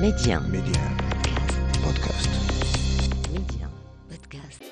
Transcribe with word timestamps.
Média. 0.00 0.40
Média. 0.40 0.82
Podcast. 1.82 2.30
Média. 3.32 3.66
Podcast. 4.10 4.62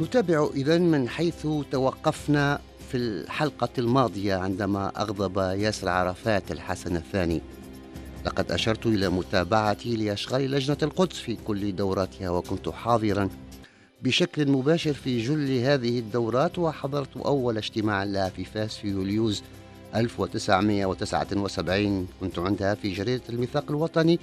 نتابع 0.00 0.48
إذا 0.54 0.78
من 0.78 1.08
حيث 1.08 1.46
توقفنا 1.70 2.60
في 2.88 2.96
الحلقة 2.96 3.68
الماضية 3.78 4.34
عندما 4.34 4.92
أغضب 4.96 5.38
ياسر 5.38 5.88
عرفات 5.88 6.52
الحسن 6.52 6.96
الثاني 6.96 7.40
لقد 8.26 8.52
أشرت 8.52 8.86
إلى 8.86 9.08
متابعتي 9.08 9.96
لأشغال 9.96 10.50
لجنة 10.50 10.78
القدس 10.82 11.16
في 11.16 11.36
كل 11.46 11.76
دوراتها 11.76 12.30
وكنت 12.30 12.68
حاضرا 12.68 13.28
بشكل 14.02 14.48
مباشر 14.48 14.92
في 14.92 15.22
جل 15.22 15.58
هذه 15.58 15.98
الدورات 15.98 16.58
وحضرت 16.58 17.16
أول 17.16 17.56
اجتماع 17.56 18.04
لها 18.04 18.28
في 18.28 18.44
فاس 18.44 18.76
في 18.76 18.88
يوليوز 18.88 19.42
1979 19.94 22.08
كنت 22.20 22.38
عندها 22.38 22.74
في 22.74 22.92
جريدة 22.92 23.22
الميثاق 23.28 23.64
الوطني 23.70 24.20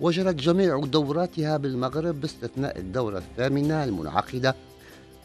وجرت 0.00 0.34
جميع 0.34 0.78
دوراتها 0.78 1.56
بالمغرب 1.56 2.20
باستثناء 2.20 2.78
الدورة 2.78 3.18
الثامنة 3.18 3.84
المنعقدة 3.84 4.54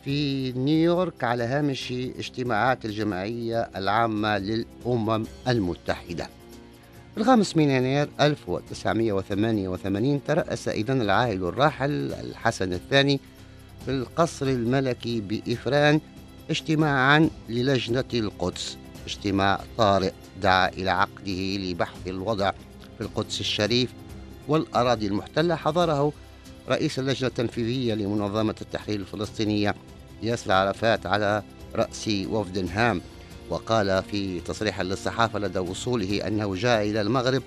في 0.05 0.51
نيويورك 0.51 1.23
على 1.23 1.43
هامش 1.43 1.91
اجتماعات 1.91 2.85
الجمعية 2.85 3.69
العامة 3.75 4.37
للأمم 4.37 5.25
المتحدة. 5.47 6.27
الخامس 7.17 7.57
من 7.57 7.69
يناير 7.69 8.09
1988 8.21 10.21
ترأس 10.27 10.67
إذا 10.67 10.93
العائل 10.93 11.43
الراحل 11.43 12.13
الحسن 12.13 12.73
الثاني 12.73 13.19
في 13.85 13.91
القصر 13.91 14.47
الملكي 14.47 15.21
بإفران 15.21 15.99
اجتماعا 16.49 17.29
للجنة 17.49 18.03
القدس. 18.13 18.77
اجتماع 19.07 19.61
طارئ 19.77 20.11
دعا 20.41 20.69
إلى 20.69 20.89
عقده 20.89 21.57
لبحث 21.57 22.07
الوضع 22.07 22.51
في 22.97 23.01
القدس 23.01 23.39
الشريف 23.39 23.89
والأراضي 24.47 25.07
المحتلة. 25.07 25.55
حضره 25.55 26.13
رئيس 26.69 26.99
اللجنة 26.99 27.27
التنفيذية 27.27 27.93
لمنظمة 27.93 28.55
التحرير 28.61 28.99
الفلسطينية 28.99 29.75
ياسر 30.23 30.51
عرفات 30.51 31.05
على 31.05 31.43
رأس 31.75 32.07
وفد 32.07 32.69
هام 32.73 33.01
وقال 33.49 34.03
في 34.11 34.39
تصريح 34.39 34.81
للصحافة 34.81 35.39
لدى 35.39 35.59
وصوله 35.59 36.27
أنه 36.27 36.55
جاء 36.55 36.89
إلى 36.89 37.01
المغرب 37.01 37.43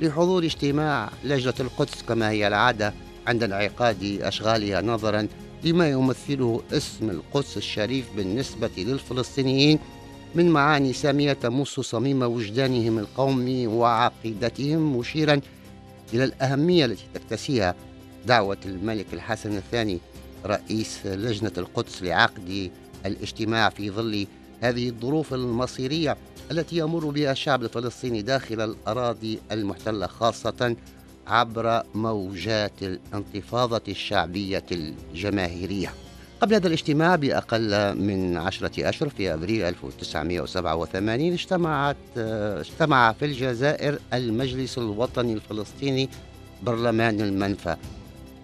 لحضور 0.00 0.44
اجتماع 0.44 1.10
لجنة 1.24 1.54
القدس 1.60 2.02
كما 2.02 2.30
هي 2.30 2.46
العادة 2.48 2.94
عند 3.26 3.42
انعقاد 3.42 4.18
أشغالها 4.22 4.82
نظرا 4.82 5.28
لما 5.64 5.90
يمثله 5.90 6.62
اسم 6.72 7.10
القدس 7.10 7.56
الشريف 7.56 8.06
بالنسبة 8.16 8.70
للفلسطينيين. 8.78 9.78
من 10.34 10.50
معاني 10.50 10.92
سامية 10.92 11.32
تمس 11.32 11.68
صميم 11.68 12.22
وجدانهم 12.22 12.98
القومي 12.98 13.66
وعقيدتهم 13.66 14.96
مشيرا 14.96 15.40
إلى 16.14 16.24
الأهمية 16.24 16.84
التي 16.84 17.04
تكتسيها 17.14 17.74
دعوة 18.26 18.56
الملك 18.66 19.06
الحسن 19.12 19.56
الثاني 19.56 19.98
رئيس 20.46 21.06
لجنة 21.06 21.52
القدس 21.58 22.02
لعقد 22.02 22.70
الاجتماع 23.06 23.68
في 23.68 23.90
ظل 23.90 24.26
هذه 24.60 24.88
الظروف 24.88 25.34
المصيرية 25.34 26.16
التي 26.50 26.76
يمر 26.76 27.10
بها 27.10 27.32
الشعب 27.32 27.62
الفلسطيني 27.62 28.22
داخل 28.22 28.60
الأراضي 28.60 29.38
المحتلة 29.52 30.06
خاصة 30.06 30.76
عبر 31.26 31.82
موجات 31.94 32.82
الانتفاضة 32.82 33.82
الشعبية 33.88 34.66
الجماهيرية. 34.72 35.92
قبل 36.40 36.54
هذا 36.54 36.66
الاجتماع 36.66 37.16
بأقل 37.16 37.98
من 37.98 38.36
عشرة 38.36 38.88
أشهر 38.88 39.08
في 39.08 39.34
أبريل 39.34 39.62
1987 39.62 41.32
اجتمعت 41.32 41.96
اجتمع 42.16 43.12
في 43.12 43.24
الجزائر 43.24 43.98
المجلس 44.12 44.78
الوطني 44.78 45.32
الفلسطيني 45.32 46.08
برلمان 46.62 47.20
المنفى. 47.20 47.76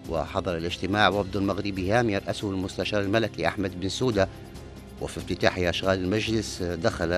وحضر 0.09 0.57
الاجتماع 0.57 1.09
وفد 1.09 1.35
المغربي 1.35 1.91
هام 1.91 2.09
يرأسه 2.09 2.49
المستشار 2.49 3.01
الملكي 3.01 3.47
أحمد 3.47 3.79
بن 3.79 3.89
سودة. 3.89 4.27
وفي 5.01 5.17
افتتاح 5.17 5.57
أشغال 5.57 5.99
المجلس 5.99 6.63
دخل 6.63 7.11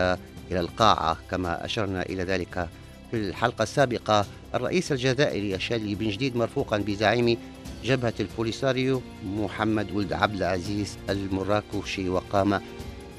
إلى 0.51 0.59
القاعة 0.59 1.17
كما 1.31 1.65
أشرنا 1.65 2.01
إلى 2.01 2.23
ذلك 2.23 2.67
في 3.11 3.17
الحلقة 3.17 3.63
السابقة. 3.63 4.25
الرئيس 4.55 4.91
الجزائري 4.91 5.55
الشادي 5.55 5.95
بن 5.95 6.09
جديد 6.09 6.35
مرفوقا 6.35 6.77
بزعيم 6.77 7.37
جبهة 7.83 8.13
البوليساريو 8.19 9.01
محمد 9.25 9.91
ولد 9.91 10.13
عبد 10.13 10.35
العزيز 10.35 10.97
المراكشي 11.09 12.09
وقام 12.09 12.61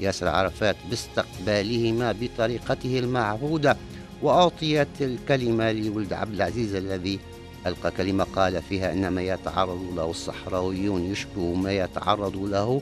ياسر 0.01 0.27
عرفات 0.27 0.75
باستقبالهما 0.89 2.15
بطريقته 2.21 2.99
المعهودة 2.99 3.77
وأعطيت 4.21 5.01
الكلمة 5.01 5.71
لولد 5.71 6.13
عبد 6.13 6.33
العزيز 6.33 6.75
الذي 6.75 7.19
ألقى 7.67 7.91
كلمة 7.91 8.23
قال 8.23 8.61
فيها 8.61 8.93
إن 8.93 9.07
ما 9.07 9.21
يتعرض 9.21 9.93
له 9.95 10.09
الصحراويون 10.11 11.05
يشبه 11.05 11.53
ما 11.53 11.71
يتعرض 11.71 12.37
له 12.37 12.81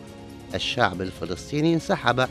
الشعب 0.56 1.02
الفلسطيني 1.02 1.74
انسحب 1.74 2.28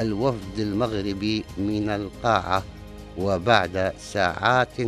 الوفد 0.00 0.58
المغربي 0.58 1.44
من 1.58 1.88
القاعة 1.88 2.62
وبعد 3.18 3.92
ساعات 3.98 4.80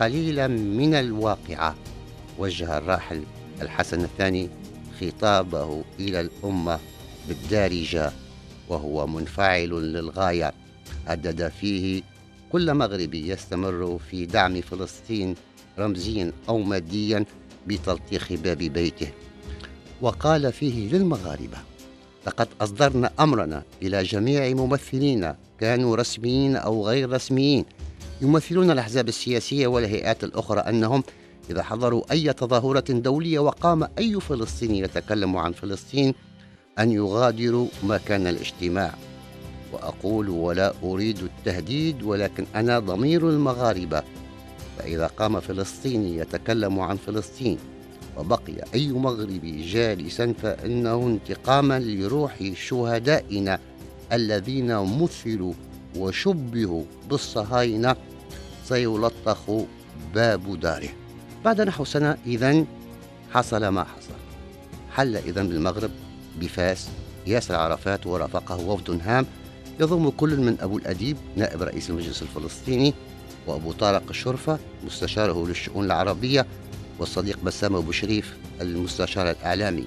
قليلة 0.00 0.46
من 0.46 0.94
الواقعة. 0.94 1.74
وجه 2.38 2.78
الراحل 2.78 3.22
الحسن 3.62 4.04
الثاني 4.04 4.48
خطابه 5.00 5.84
إلى 6.00 6.20
الأمة 6.20 6.78
بالدارجة 7.28 8.12
وهو 8.68 9.06
منفعل 9.06 9.70
للغاية. 9.70 10.52
هدد 11.06 11.48
فيه 11.48 12.02
كل 12.52 12.74
مغربي 12.74 13.28
يستمر 13.28 14.00
في 14.10 14.26
دعم 14.26 14.60
فلسطين 14.60 15.34
رمزيا 15.78 16.32
أو 16.48 16.58
ماديا 16.58 17.24
بتلطيخ 17.66 18.32
باب 18.32 18.58
بيته. 18.58 19.08
وقال 20.00 20.52
فيه 20.52 20.88
للمغاربة 20.88 21.58
لقد 22.26 22.48
أصدرنا 22.60 23.10
أمرنا 23.20 23.62
إلى 23.82 24.02
جميع 24.02 24.54
ممثلين 24.54 25.34
كانوا 25.60 25.96
رسميين 25.96 26.56
أو 26.56 26.86
غير 26.86 27.10
رسميين 27.10 27.64
يمثلون 28.20 28.70
الأحزاب 28.70 29.08
السياسية 29.08 29.66
والهيئات 29.66 30.24
الأخرى 30.24 30.60
أنهم 30.60 31.02
إذا 31.52 31.62
حضروا 31.62 32.02
أي 32.12 32.32
تظاهرة 32.32 32.84
دولية 32.88 33.38
وقام 33.38 33.88
أي 33.98 34.20
فلسطيني 34.20 34.78
يتكلم 34.78 35.36
عن 35.36 35.52
فلسطين 35.52 36.14
أن 36.78 36.90
يغادروا 36.92 37.66
مكان 37.82 38.26
الاجتماع. 38.26 38.94
وأقول 39.72 40.28
ولا 40.28 40.74
أريد 40.82 41.18
التهديد 41.18 42.02
ولكن 42.02 42.46
أنا 42.54 42.78
ضمير 42.78 43.28
المغاربة. 43.28 44.02
فإذا 44.78 45.06
قام 45.06 45.40
فلسطيني 45.40 46.16
يتكلم 46.16 46.80
عن 46.80 46.96
فلسطين 46.96 47.58
وبقي 48.16 48.64
أي 48.74 48.88
مغربي 48.88 49.62
جالسا 49.62 50.34
فإنه 50.42 51.06
انتقاما 51.06 51.78
لروح 51.78 52.52
شهدائنا 52.54 53.58
الذين 54.12 54.76
مثلوا 54.76 55.52
وشبهوا 55.96 56.84
بالصهاينة 57.10 57.96
سيلطخ 58.64 59.50
باب 60.14 60.60
داره. 60.60 61.01
بعد 61.44 61.60
نحو 61.60 61.84
سنة 61.84 62.16
إذا 62.26 62.64
حصل 63.32 63.68
ما 63.68 63.84
حصل. 63.84 64.14
حل 64.92 65.16
إذا 65.16 65.42
بالمغرب 65.42 65.90
بفاس 66.40 66.88
ياسر 67.26 67.54
عرفات 67.54 68.06
ورافقه 68.06 68.56
وفد 68.56 69.00
هام 69.04 69.26
يضم 69.80 70.10
كل 70.10 70.40
من 70.40 70.56
أبو 70.60 70.78
الأديب 70.78 71.16
نائب 71.36 71.62
رئيس 71.62 71.90
المجلس 71.90 72.22
الفلسطيني 72.22 72.94
وأبو 73.46 73.72
طارق 73.72 74.02
الشرفة 74.10 74.58
مستشاره 74.84 75.46
للشؤون 75.46 75.84
العربية 75.84 76.46
والصديق 76.98 77.38
بسام 77.44 77.76
أبو 77.76 77.92
شريف 77.92 78.36
المستشار 78.60 79.30
الإعلامي. 79.30 79.84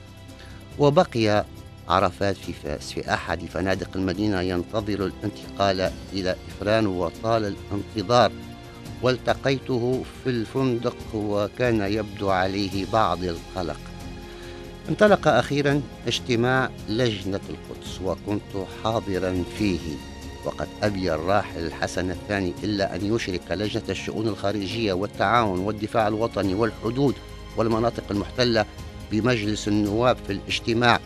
وبقي 0.79 1.45
عرفات 1.89 2.35
في 2.35 2.53
فاس. 2.53 2.91
في 2.91 3.13
أحد 3.13 3.45
فنادق 3.45 3.89
المدينة 3.95 4.41
ينتظر 4.41 5.05
الانتقال 5.05 5.91
إلى 6.13 6.35
إفران 6.47 6.87
وطال 6.87 7.55
الانتظار. 7.71 8.31
والتقيته 9.01 10.03
في 10.23 10.29
الفندق 10.29 10.97
وكان 11.13 11.81
يبدو 11.81 12.29
عليه 12.29 12.85
بعض 12.93 13.23
القلق. 13.23 13.79
انطلق 14.89 15.27
أخيرا 15.27 15.81
اجتماع 16.07 16.69
لجنة 16.89 17.39
القدس 17.49 18.01
وكنت 18.03 18.67
حاضرا 18.83 19.43
فيه. 19.57 19.79
وقد 20.45 20.67
أبي 20.83 21.13
الراحل 21.13 21.59
الحسن 21.59 22.11
الثاني 22.11 22.53
إلا 22.63 22.95
أن 22.95 23.15
يشرك 23.15 23.51
لجنة 23.51 23.83
الشؤون 23.89 24.27
الخارجية 24.27 24.93
والتعاون 24.93 25.59
والدفاع 25.59 26.07
الوطني 26.07 26.53
والحدود 26.53 27.15
والمناطق 27.57 28.03
المحتلة 28.11 28.65
بمجلس 29.11 29.67
النواب 29.67 30.17
في 30.27 30.33
الاجتماع. 30.33 30.99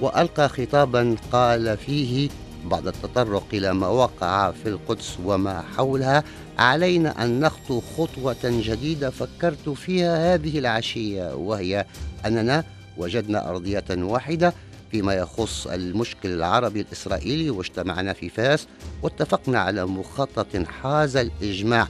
وألقى 0.00 0.48
خطابا 0.48 1.16
قال 1.32 1.76
فيه 1.76 2.28
بعد 2.64 2.86
التطرق 2.86 3.44
إلى 3.52 3.74
ما 3.74 3.88
وقع 3.88 4.50
في 4.50 4.68
القدس 4.68 5.18
وما 5.24 5.64
حولها 5.76 6.24
علينا 6.58 7.24
أن 7.24 7.40
نخطو 7.40 7.80
خطوة 7.80 8.36
جديدة 8.44 9.10
فكرت 9.10 9.68
فيها 9.68 10.34
هذه 10.34 10.58
العشية 10.58 11.34
وهي 11.34 11.86
أننا 12.26 12.64
وجدنا 12.98 13.50
أرضية 13.50 13.84
واحدة 13.90 14.54
فيما 14.90 15.14
يخص 15.14 15.66
المشكل 15.66 16.28
العربي 16.28 16.80
الإسرائيلي 16.80 17.50
واجتمعنا 17.50 18.12
في 18.12 18.28
فاس 18.28 18.66
واتفقنا 19.02 19.58
على 19.58 19.86
مخطط 19.86 20.56
حاز 20.56 21.16
الإجماع. 21.16 21.88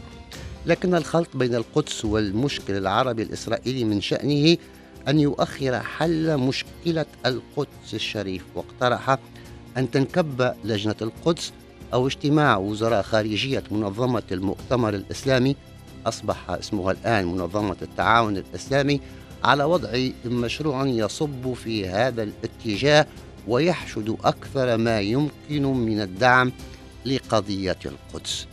لكن 0.67 0.95
الخلط 0.95 1.29
بين 1.37 1.55
القدس 1.55 2.05
والمشكل 2.05 2.77
العربي 2.77 3.23
الإسرائيلي 3.23 3.85
من 3.85 4.01
شأنه 4.01 4.57
أن 5.09 5.21
يؤخر 5.21 5.81
حل 5.81 6.37
مشكلة 6.37 7.07
القدس 7.27 7.95
الشريف 7.95 8.43
واقترح 8.55 9.19
أن 9.77 9.91
تنكب 9.91 10.55
لجنة 10.65 10.95
القدس 11.03 11.53
أو 11.95 12.07
اجتماع 12.07 12.57
وزراء 12.57 13.03
خارجية 13.03 13.63
منظمة 13.71 14.23
المؤتمر 14.33 14.95
الإسلامي 14.95 15.57
أصبح 16.07 16.51
اسمها 16.51 16.93
الآن 16.93 17.27
منظمة 17.27 17.77
التعاون 17.83 18.37
الإسلامي 18.37 19.01
على 19.45 19.65
وضع 19.65 19.89
مشروع 20.25 20.87
يصب 20.87 21.53
في 21.53 21.89
هذا 21.89 22.23
الاتجاه 22.23 23.07
ويحشد 23.49 24.17
أكثر 24.25 24.77
ما 24.77 25.01
يمكن 25.01 25.63
من 25.63 26.01
الدعم 26.01 26.53
لقضية 27.07 27.79
القدس. 27.85 28.47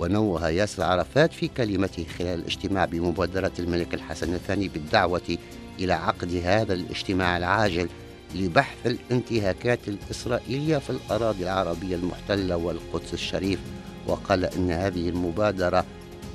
ونوه 0.00 0.48
ياسر 0.48 0.82
عرفات 0.82 1.32
في 1.32 1.48
كلمته 1.48 2.06
خلال 2.18 2.38
الاجتماع 2.38 2.84
بمبادرة 2.84 3.52
الملك 3.58 3.94
الحسن 3.94 4.34
الثاني 4.34 4.68
بالدعوة 4.68 5.38
إلى 5.78 5.92
عقد 5.92 6.34
هذا 6.44 6.74
الاجتماع 6.74 7.36
العاجل 7.36 7.88
لبحث 8.34 8.86
الانتهاكات 8.86 9.78
الإسرائيلية 9.88 10.78
في 10.78 10.90
الأراضي 10.90 11.42
العربية 11.44 11.96
المحتلة 11.96 12.56
والقدس 12.56 13.14
الشريف 13.14 13.60
وقال 14.06 14.44
إن 14.44 14.70
هذه 14.70 15.08
المبادرة 15.08 15.84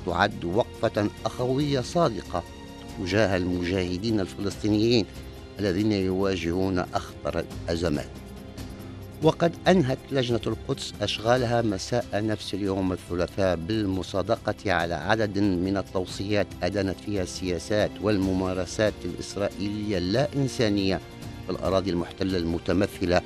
تعد 0.06 0.44
وقفة 0.44 1.10
أخوية 1.24 1.80
صادقة 1.80 2.42
تجاه 2.98 3.36
المجاهدين 3.36 4.20
الفلسطينيين 4.20 5.06
الذين 5.60 5.92
يواجهون 5.92 6.78
أخطر 6.78 7.44
الأزمات. 7.68 8.08
وقد 9.22 9.52
أنهت 9.68 9.98
لجنة 10.12 10.40
القدس 10.46 10.94
أشغالها 11.02 11.62
مساء 11.62 12.06
نفس 12.14 12.54
اليوم 12.54 12.92
الثلاثاء 12.92 13.56
بالمصادقة 13.56 14.72
على 14.72 14.94
عدد 14.94 15.38
من 15.38 15.76
التوصيات 15.76 16.46
أدانت 16.62 17.00
فيها 17.00 17.22
السياسات 17.22 17.90
والممارسات 18.02 18.92
الإسرائيلية 19.04 19.98
اللا 19.98 20.28
إنسانية 20.36 21.00
الأراضي 21.50 21.90
المحتلة 21.90 22.38
المتمثلة 22.38 23.20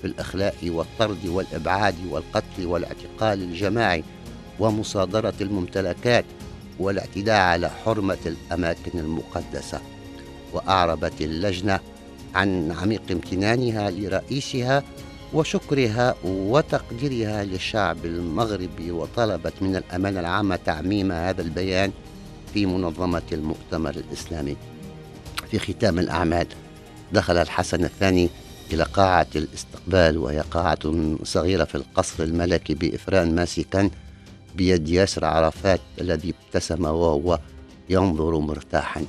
في 0.00 0.06
الإخلاء 0.06 0.56
والطرد 0.64 1.26
والإبعاد 1.26 1.94
والقتل 2.10 2.66
والاعتقال 2.66 3.42
الجماعي 3.42 4.04
ومصادرة 4.60 5.34
الممتلكات 5.40 6.24
والاعتداء 6.78 7.40
على 7.40 7.70
حرمة 7.70 8.18
الأماكن 8.26 8.98
المقدسة. 8.98 9.80
وأعربت 10.52 11.20
اللجنة 11.20 11.80
عن 12.34 12.72
عميق 12.72 13.02
امتنانها 13.10 13.90
لرئيسها 13.90 14.82
وشكرها 15.34 16.14
وتقديرها 16.24 17.44
للشعب 17.44 18.04
المغربي 18.04 18.90
وطلبت 18.90 19.52
من 19.60 19.76
الأمانة 19.76 20.20
العامة 20.20 20.56
تعميم 20.56 21.12
هذا 21.12 21.42
البيان 21.42 21.92
في 22.54 22.66
منظمة 22.66 23.22
المؤتمر 23.32 23.94
الإسلامي. 23.94 24.56
في 25.50 25.58
ختام 25.58 25.98
الأعمال 25.98 26.46
دخل 27.14 27.36
الحسن 27.36 27.84
الثاني 27.84 28.30
إلى 28.72 28.82
قاعة 28.82 29.26
الاستقبال 29.36 30.18
وهي 30.18 30.40
قاعة 30.40 30.78
صغيرة 31.22 31.64
في 31.64 31.74
القصر 31.74 32.24
الملكي 32.24 32.74
بإفران 32.74 33.34
ماسكا 33.34 33.90
بيد 34.54 34.88
ياسر 34.88 35.24
عرفات 35.24 35.80
الذي 36.00 36.34
ابتسم 36.34 36.84
وهو 36.84 37.38
ينظر 37.90 38.38
مرتاحا. 38.38 39.04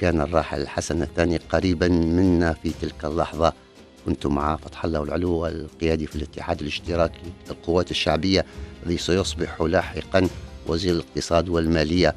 كان 0.00 0.20
الراحل 0.20 0.60
الحسن 0.60 1.02
الثاني 1.02 1.36
قريبا 1.36 1.88
منا 1.88 2.52
في 2.52 2.72
تلك 2.82 3.04
اللحظة. 3.04 3.52
كنت 4.06 4.26
مع 4.26 4.56
فتح 4.56 4.84
الله 4.84 5.02
العلو 5.02 5.46
القيادي 5.46 6.06
في 6.06 6.16
الاتحاد 6.16 6.60
الاشتراكي 6.60 7.20
للقوات 7.48 7.90
الشعبية 7.90 8.44
الذي 8.82 8.98
سيصبح 8.98 9.60
لاحقا 9.60 10.28
وزير 10.66 10.94
الاقتصاد 10.94 11.48
والمالية. 11.48 12.14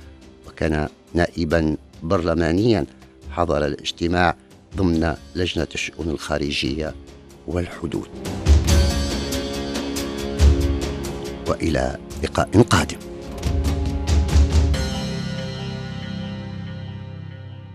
وكان 0.48 0.90
نائبا 1.14 1.78
برلمانيا. 2.04 2.86
حضر 3.32 3.66
الاجتماع 3.66 4.36
ضمن 4.76 5.16
لجنة 5.36 5.68
الشؤون 5.74 6.10
الخارجية 6.10 6.96
والحدود. 7.48 8.08
وإلى 11.48 11.98
لقاء 12.24 12.62
قادم. 12.62 12.98